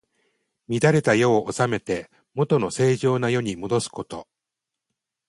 [0.67, 4.27] 乱れた世を治めて、もとの正常な世にもどすこと。